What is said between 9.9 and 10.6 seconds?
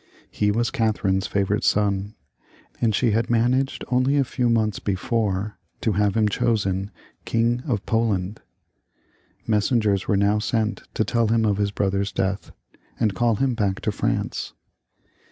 were now